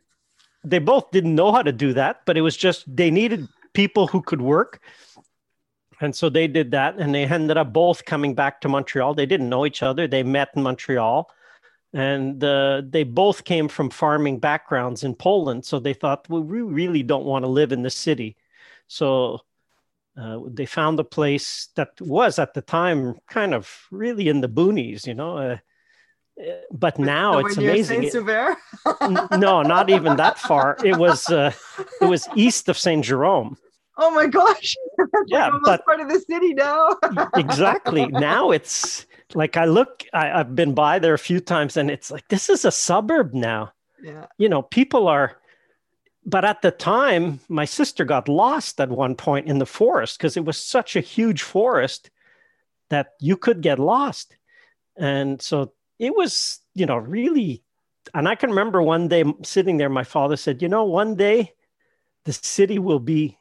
[0.63, 4.07] They both didn't know how to do that, but it was just they needed people
[4.07, 4.81] who could work.
[6.01, 9.13] And so they did that, and they ended up both coming back to Montreal.
[9.13, 10.07] They didn't know each other.
[10.07, 11.29] They met in Montreal,
[11.95, 15.63] and uh, they both came from farming backgrounds in Poland.
[15.63, 18.35] So they thought, well, we really don't want to live in the city.
[18.87, 19.39] So
[20.19, 24.49] uh, they found a place that was at the time kind of really in the
[24.49, 25.37] boonies, you know.
[25.37, 25.57] Uh,
[26.37, 28.03] uh but now so it's amazing.
[28.03, 28.13] It,
[29.39, 30.75] no, not even that far.
[30.83, 31.53] It was uh,
[32.01, 33.57] it was east of Saint Jerome.
[33.97, 34.75] Oh my gosh!
[35.27, 36.97] yeah, like but part of the city now.
[37.35, 38.05] exactly.
[38.07, 40.03] Now it's like I look.
[40.13, 43.33] I, I've been by there a few times, and it's like this is a suburb
[43.33, 43.73] now.
[44.01, 44.27] Yeah.
[44.37, 45.37] You know, people are.
[46.27, 50.35] But at the time, my sister got lost at one point in the forest because
[50.37, 52.09] it was such a huge forest
[52.89, 54.35] that you could get lost,
[54.95, 57.63] and so it was, you know, really.
[58.13, 59.89] And I can remember one day sitting there.
[59.89, 61.53] My father said, "You know, one day."
[62.25, 63.37] the city will be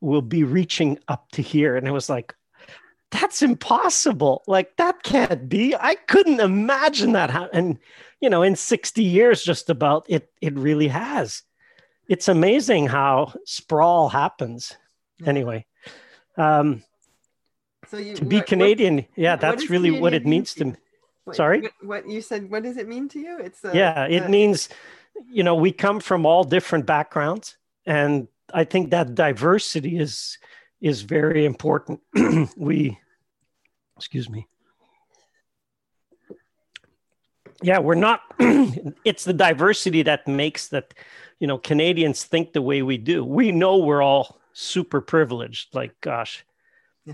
[0.00, 1.76] will be reaching up to here.
[1.76, 2.34] And it was like,
[3.12, 4.42] that's impossible.
[4.46, 5.76] Like that can't be.
[5.76, 7.50] I couldn't imagine that.
[7.52, 7.78] And
[8.20, 11.42] you know, in 60 years, just about it, it really has.
[12.08, 14.76] It's amazing how sprawl happens.
[15.18, 15.28] Yeah.
[15.28, 15.66] Anyway,
[16.36, 16.82] um,
[17.88, 20.64] so you, to be what, Canadian, what, yeah, that's really Canadian what it means to
[20.64, 20.74] me.
[21.24, 22.50] What, Sorry, what, what, you said.
[22.50, 23.38] What does it mean to you?
[23.38, 24.68] It's uh, yeah, it uh, means
[25.30, 30.38] you know we come from all different backgrounds, and I think that diversity is
[30.80, 32.00] is very important.
[32.56, 32.98] we,
[34.02, 34.48] excuse me.
[37.62, 38.22] Yeah, we're not.
[39.04, 40.92] it's the diversity that makes that,
[41.38, 43.24] you know, Canadians think the way we do.
[43.24, 45.72] We know we're all super privileged.
[45.72, 46.44] Like, gosh,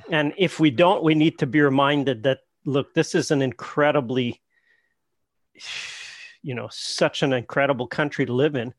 [0.08, 4.40] and if we don't, we need to be reminded that look, this is an incredibly,
[6.42, 8.72] you know, such an incredible country to live in.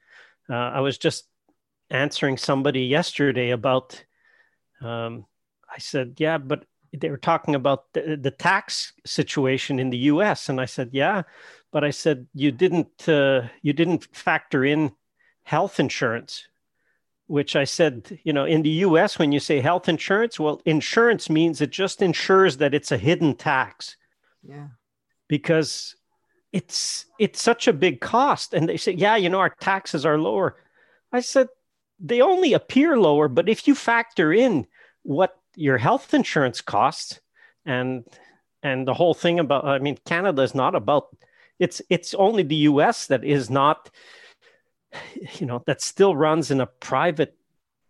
[0.50, 1.28] Uh, I was just
[1.92, 4.04] answering somebody yesterday about
[4.82, 5.26] um,
[5.70, 6.64] i said yeah but
[6.94, 11.24] they were talking about the, the, tax situation in the us and i said yeah
[11.72, 14.92] but i said you didn't uh, you didn't factor in
[15.44, 16.48] health insurance
[17.30, 21.30] which i said you know in the us when you say health insurance well insurance
[21.30, 23.96] means it just ensures that it's a hidden tax.
[24.42, 24.70] Yeah.
[25.28, 25.96] Because
[26.52, 30.18] it's it's such a big cost and they say yeah you know our taxes are
[30.18, 30.58] lower.
[31.12, 31.50] I said
[32.00, 34.66] they only appear lower, but if you factor in
[35.04, 37.20] what your health insurance costs
[37.66, 38.06] and
[38.62, 41.16] and the whole thing about I mean Canada is not about
[41.60, 43.90] it's it's only the US that is not
[45.40, 47.36] you know that still runs in a private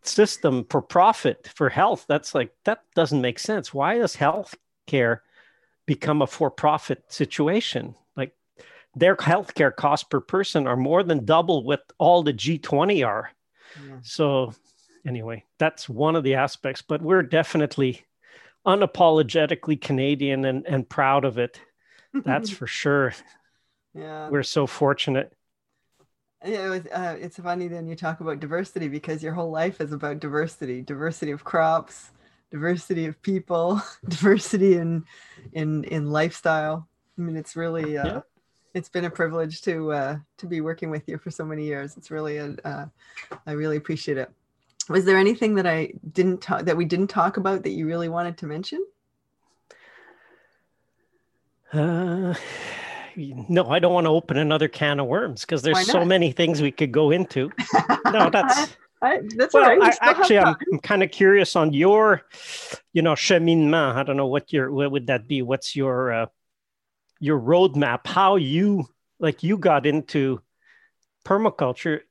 [0.04, 2.06] system for profit for health.
[2.08, 3.74] That's like that doesn't make sense.
[3.74, 4.56] Why does health
[4.88, 5.24] care
[5.86, 7.95] become a for profit situation?
[8.15, 8.34] Like
[8.95, 13.32] their healthcare costs per person are more than double what all the G20 are.
[14.02, 14.54] So,
[15.06, 18.06] anyway, that's one of the aspects, but we're definitely
[18.66, 21.60] unapologetically Canadian and, and proud of it.
[22.14, 23.14] That's for sure.
[23.94, 24.30] Yeah.
[24.30, 25.34] We're so fortunate.
[26.46, 29.82] Yeah, it was, uh, it's funny then you talk about diversity because your whole life
[29.82, 32.12] is about diversity, diversity of crops,
[32.50, 35.04] diversity of people, diversity in
[35.52, 36.88] in in lifestyle.
[37.18, 38.22] I mean, it's really uh, yeah
[38.74, 41.98] it's been a privilege to uh, to be working with you for so many years.
[41.98, 42.86] It's really a, uh,
[43.46, 44.32] I really appreciate it.
[44.89, 48.09] Was there anything that I didn't talk that we didn't talk about that you really
[48.09, 48.84] wanted to mention?
[51.72, 52.34] Uh,
[53.16, 56.61] no, I don't want to open another can of worms because there's so many things
[56.61, 57.51] we could go into.
[58.05, 58.76] No, that's.
[59.01, 59.97] I, that's well, right.
[60.01, 62.24] I, actually, I'm, I'm kind of curious on your,
[62.91, 63.97] you know, cheminement.
[63.97, 65.41] I don't know what your what would that be.
[65.41, 66.26] What's your uh,
[67.20, 68.86] your roadmap, how you
[69.20, 70.41] like you got into
[71.26, 72.01] permaculture,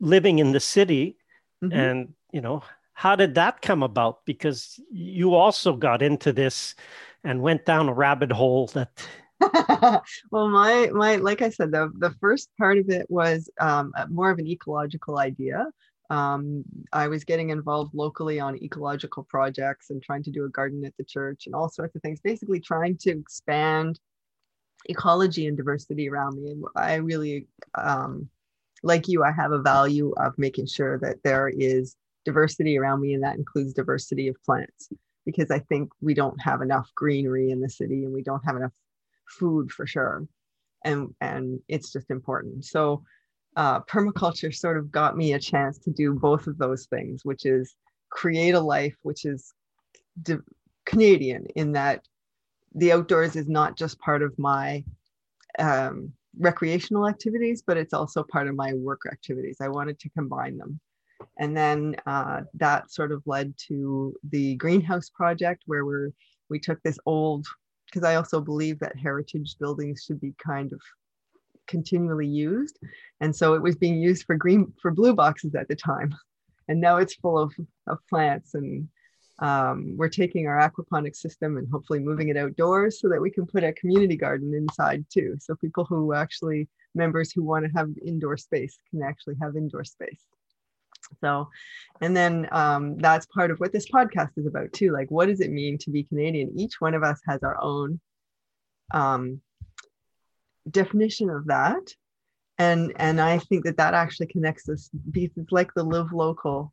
[0.00, 1.16] living in the city,
[1.62, 1.72] mm-hmm.
[1.72, 2.62] and you know
[2.96, 4.24] how did that come about?
[4.24, 6.74] Because you also got into this
[7.22, 9.06] and went down a rabbit hole that
[10.30, 14.30] well my my like i said the, the first part of it was um, more
[14.30, 15.66] of an ecological idea
[16.08, 20.82] um, i was getting involved locally on ecological projects and trying to do a garden
[20.86, 24.00] at the church and all sorts of things basically trying to expand
[24.88, 28.26] ecology and diversity around me and i really um,
[28.82, 31.94] like you i have a value of making sure that there is
[32.26, 34.90] diversity around me and that includes diversity of plants
[35.24, 38.56] because i think we don't have enough greenery in the city and we don't have
[38.56, 38.72] enough
[39.26, 40.26] food for sure.
[40.84, 42.64] And and it's just important.
[42.64, 43.02] So
[43.56, 47.46] uh, permaculture sort of got me a chance to do both of those things which
[47.46, 47.74] is
[48.10, 49.54] create a life which is
[50.22, 50.36] di-
[50.84, 52.02] canadian in that
[52.74, 54.84] the outdoors is not just part of my
[55.58, 59.56] um, recreational activities but it's also part of my work activities.
[59.62, 60.78] I wanted to combine them
[61.38, 66.10] and then uh, that sort of led to the greenhouse project where we're
[66.48, 67.46] we took this old
[67.86, 70.80] because I also believe that heritage buildings should be kind of
[71.66, 72.78] continually used.
[73.20, 76.14] And so it was being used for green for blue boxes at the time.
[76.68, 77.54] And now it's full of,
[77.86, 78.88] of plants and
[79.38, 83.46] um, we're taking our aquaponic system and hopefully moving it outdoors so that we can
[83.46, 85.36] put a community garden inside too.
[85.38, 89.84] So people who actually members who want to have indoor space can actually have indoor
[89.84, 90.24] space.
[91.20, 91.48] So,
[92.00, 94.92] and then um, that's part of what this podcast is about too.
[94.92, 96.58] Like, what does it mean to be Canadian?
[96.58, 98.00] Each one of us has our own
[98.92, 99.40] um,
[100.70, 101.82] definition of that,
[102.58, 104.90] and and I think that that actually connects us.
[105.14, 106.72] It's like the live local,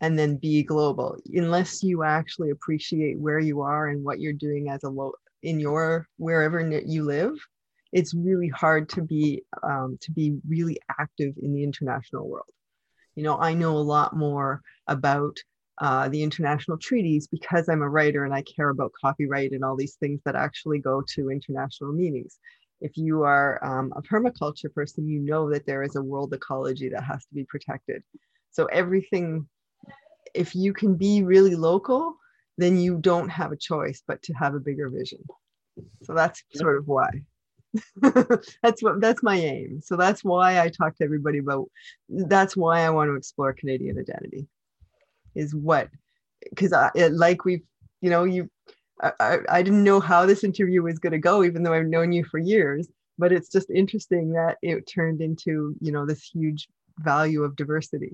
[0.00, 1.16] and then be global.
[1.32, 5.12] Unless you actually appreciate where you are and what you're doing as a low
[5.42, 7.34] in your wherever you live,
[7.92, 12.46] it's really hard to be um, to be really active in the international world
[13.14, 15.36] you know, I know a lot more about
[15.78, 19.76] uh, the international treaties because I'm a writer and I care about copyright and all
[19.76, 22.38] these things that actually go to international meetings.
[22.80, 26.88] If you are um, a permaculture person, you know that there is a world ecology
[26.90, 28.02] that has to be protected.
[28.50, 29.48] So everything,
[30.34, 32.16] if you can be really local,
[32.56, 35.18] then you don't have a choice but to have a bigger vision.
[36.02, 37.08] So that's sort of why.
[38.62, 39.80] that's what that's my aim.
[39.82, 41.68] So that's why I talk to everybody about
[42.08, 44.46] that's why I want to explore Canadian identity.
[45.34, 45.88] Is what
[46.50, 47.64] because I like we've
[48.00, 48.48] you know you
[49.02, 52.12] I, I didn't know how this interview was going to go even though I've known
[52.12, 56.68] you for years but it's just interesting that it turned into you know this huge
[56.98, 58.12] value of diversity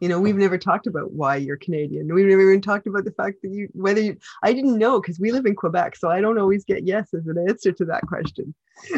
[0.00, 2.12] you know, we've never talked about why you're Canadian.
[2.12, 5.20] We've never even talked about the fact that you, whether you, I didn't know because
[5.20, 8.06] we live in Quebec, so I don't always get yes as an answer to that
[8.06, 8.54] question.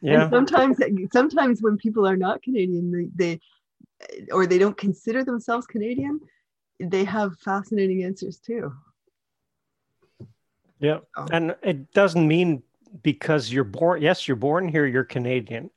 [0.00, 0.22] yeah.
[0.22, 0.78] And sometimes,
[1.12, 6.20] sometimes when people are not Canadian, they, they, or they don't consider themselves Canadian,
[6.80, 8.72] they have fascinating answers too.
[10.80, 11.26] Yeah, oh.
[11.30, 12.62] and it doesn't mean
[13.02, 14.00] because you're born.
[14.00, 14.86] Yes, you're born here.
[14.86, 15.70] You're Canadian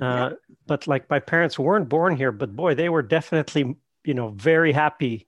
[0.00, 0.30] uh,
[0.66, 4.72] But like my parents weren't born here, but boy, they were definitely, you know, very
[4.72, 5.26] happy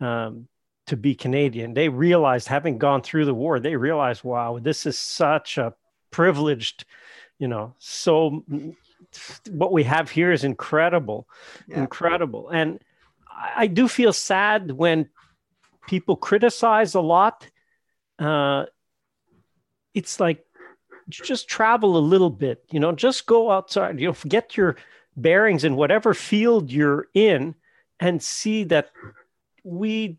[0.00, 0.48] um,
[0.86, 1.74] to be Canadian.
[1.74, 5.74] They realized, having gone through the war, they realized, wow, this is such a
[6.10, 6.84] privileged,
[7.38, 8.42] you know, so
[9.50, 11.28] what we have here is incredible,
[11.66, 11.80] yeah.
[11.80, 12.48] incredible.
[12.48, 12.80] And
[13.30, 15.08] I, I do feel sad when
[15.86, 17.48] people criticize a lot.
[18.18, 18.66] Uh,
[19.94, 20.44] it's like
[21.08, 24.76] just travel a little bit, you know, just go outside, you know, get your
[25.16, 27.54] bearings in whatever field you're in
[28.00, 28.90] and see that
[29.64, 30.18] we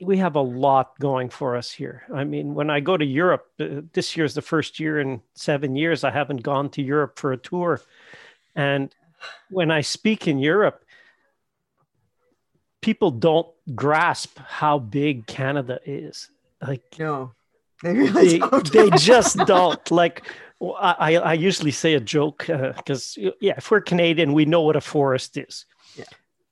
[0.00, 2.02] we have a lot going for us here.
[2.12, 5.22] I mean, when I go to Europe, uh, this year is the first year in
[5.34, 7.80] 7 years I haven't gone to Europe for a tour.
[8.56, 8.94] And
[9.50, 10.84] when I speak in Europe,
[12.82, 16.28] people don't grasp how big Canada is.
[16.60, 17.32] Like no
[17.84, 19.90] they really they, they just don't.
[19.90, 20.22] Like
[20.62, 24.76] I, I usually say a joke because uh, yeah, if we're Canadian, we know what
[24.76, 25.66] a forest is.
[25.94, 26.04] Yeah.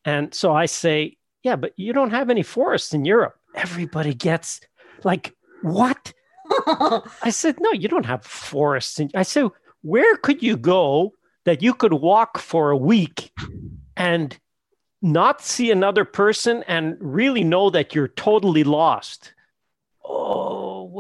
[0.05, 3.37] And so I say, yeah, but you don't have any forests in Europe.
[3.55, 4.61] Everybody gets
[5.05, 6.13] like, what?
[6.67, 9.01] I said, no, you don't have forests.
[9.01, 9.49] In, I said,
[9.81, 11.15] where could you go
[11.45, 13.33] that you could walk for a week
[13.97, 14.39] and
[15.01, 19.33] not see another person and really know that you're totally lost?
[20.05, 20.52] oh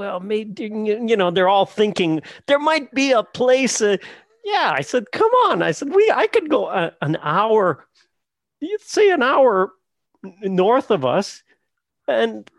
[0.02, 3.96] well maybe you know they're all thinking there might be a place uh,
[4.44, 7.86] yeah i said come on i said we i could go a, uh, an hour
[8.60, 9.72] you'd say an hour
[10.42, 11.42] north of us
[12.08, 12.50] and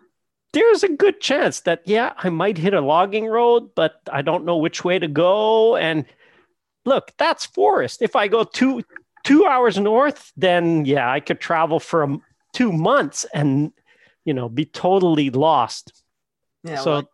[0.54, 4.46] there's a good chance that yeah, I might hit a logging road, but I don't
[4.46, 5.76] know which way to go.
[5.76, 6.06] And
[6.86, 8.02] look, that's forest.
[8.02, 8.84] If I go two
[9.24, 12.18] two hours north, then yeah, I could travel for a,
[12.54, 13.72] two months and
[14.26, 16.04] you know be totally lost.
[16.64, 16.80] Yeah.
[16.80, 16.91] So.
[16.91, 17.10] Well,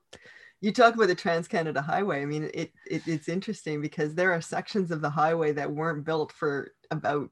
[0.61, 2.21] you talk about the Trans Canada Highway.
[2.21, 6.03] I mean, it, it it's interesting because there are sections of the highway that weren't
[6.03, 7.29] built for about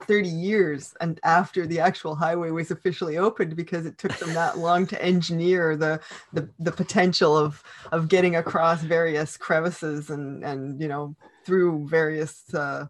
[0.00, 4.58] 30 years and after the actual highway was officially opened because it took them that
[4.58, 5.98] long to engineer the
[6.34, 7.62] the, the potential of
[7.92, 12.84] of getting across various crevices and and you know through various uh,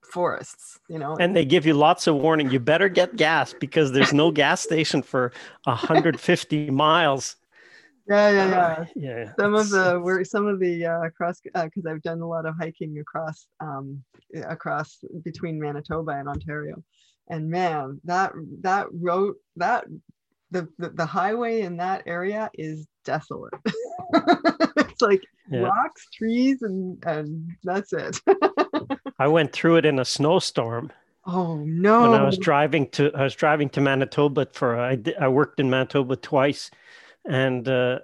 [0.00, 3.92] forests you know and they give you lots of warning you better get gas because
[3.92, 5.30] there's no gas station for
[5.64, 7.36] 150 miles
[8.08, 9.18] yeah yeah yeah.
[9.18, 12.26] yeah some of the where some of the uh across because uh, i've done a
[12.26, 14.02] lot of hiking across um
[14.46, 16.82] across between manitoba and ontario.
[17.28, 18.32] And man that
[18.62, 19.84] that road that
[20.50, 23.54] the, the, the highway in that area is desolate.
[24.76, 25.60] It's like yeah.
[25.60, 28.20] rocks trees and and that's it.
[29.18, 30.92] I went through it in a snowstorm.
[31.24, 32.10] Oh no!
[32.10, 35.70] When I was driving to, I was driving to Manitoba for I, I worked in
[35.70, 36.70] Manitoba twice,
[37.28, 38.00] and uh,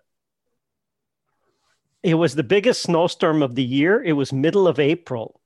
[2.03, 4.03] it was the biggest snowstorm of the year.
[4.03, 5.41] It was middle of April,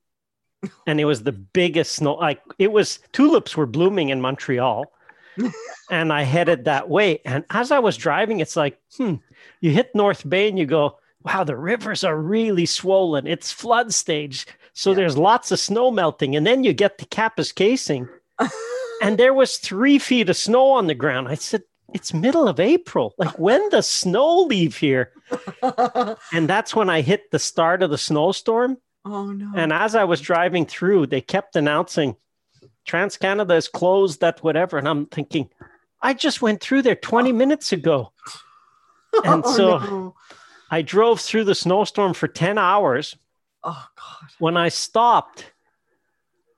[0.86, 2.14] and it was the biggest snow.
[2.14, 4.92] Like it was, tulips were blooming in Montreal,
[5.90, 7.20] and I headed that way.
[7.24, 9.14] And as I was driving, it's like, hmm,
[9.60, 13.26] you hit North Bay and you go, wow, the rivers are really swollen.
[13.26, 14.96] It's flood stage, so yeah.
[14.96, 18.08] there's lots of snow melting, and then you get to casing
[19.02, 21.28] and there was three feet of snow on the ground.
[21.28, 21.62] I said,
[21.94, 23.14] it's middle of April.
[23.18, 25.12] Like when does snow leave here?
[26.32, 28.78] and that's when I hit the start of the snowstorm.
[29.04, 29.52] Oh no.
[29.54, 32.16] And as I was driving through, they kept announcing
[32.84, 34.78] Trans Canada is closed, that whatever.
[34.78, 35.48] And I'm thinking,
[36.02, 38.12] I just went through there 20 minutes ago.
[39.24, 40.14] And oh, so no.
[40.70, 43.16] I drove through the snowstorm for 10 hours.
[43.64, 44.30] Oh God.
[44.38, 45.52] When I stopped,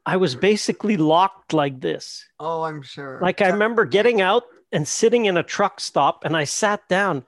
[0.05, 2.27] I was basically locked like this.
[2.39, 3.21] Oh, I'm sure.
[3.23, 7.25] Like I remember getting out and sitting in a truck stop and I sat down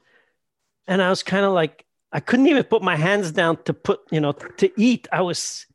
[0.87, 4.01] and I was kind of like I couldn't even put my hands down to put,
[4.11, 5.09] you know, to eat.
[5.13, 5.67] I was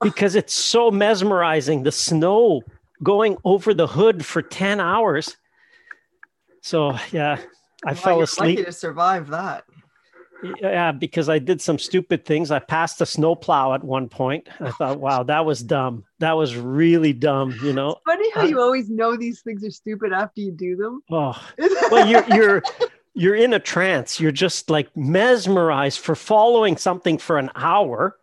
[0.00, 2.62] because it's so mesmerizing the snow
[3.02, 5.36] going over the hood for 10 hours.
[6.60, 7.40] So, yeah,
[7.84, 8.58] I fell asleep.
[8.58, 9.64] Lucky to survive that.
[10.42, 12.50] Yeah, because I did some stupid things.
[12.50, 14.48] I passed a snowplow at one point.
[14.60, 16.04] I thought, wow, that was dumb.
[16.20, 17.58] That was really dumb.
[17.62, 20.52] You know, it's funny how uh, you always know these things are stupid after you
[20.52, 21.02] do them.
[21.10, 21.40] Oh,
[21.90, 22.62] well, you're you're
[23.14, 24.20] you're in a trance.
[24.20, 28.16] You're just like mesmerized for following something for an hour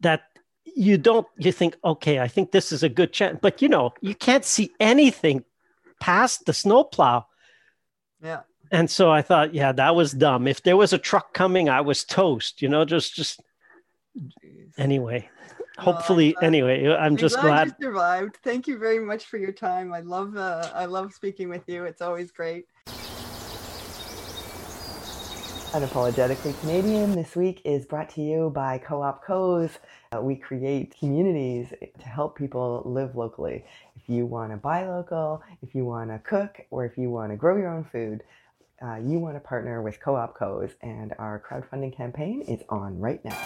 [0.00, 0.24] that
[0.64, 1.26] you don't.
[1.38, 4.44] You think, okay, I think this is a good chance, but you know, you can't
[4.44, 5.44] see anything
[6.00, 7.26] past the snowplow.
[8.22, 8.40] Yeah
[8.72, 10.48] and so I thought, yeah, that was dumb.
[10.48, 12.62] If there was a truck coming, I was toast.
[12.62, 13.40] You know, just just
[14.78, 15.28] anyway.
[15.78, 18.38] Hopefully, uh, anyway, I'm just glad, glad, you survived.
[18.44, 19.92] Thank you very much for your time.
[19.92, 21.84] I love uh, I love speaking with you.
[21.84, 22.66] It's always great.
[25.72, 29.78] Unapologetically Canadian this week is brought to you by Co-op Co's.
[30.14, 33.64] Uh, we create communities to help people live locally.
[33.96, 37.32] If you want to buy local, if you want to cook, or if you want
[37.32, 38.22] to grow your own food,
[38.82, 43.24] uh, you want to partner with Co-op Co's, and our crowdfunding campaign is on right
[43.24, 43.38] now.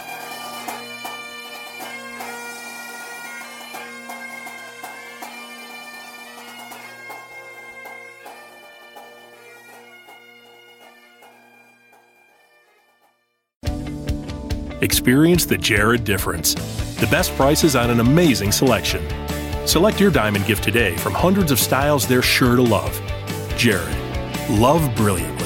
[14.82, 16.54] Experience the Jared difference.
[17.00, 19.06] The best prices on an amazing selection.
[19.66, 22.98] Select your diamond gift today from hundreds of styles they're sure to love.
[23.56, 24.05] Jared
[24.48, 25.45] Love brilliantly.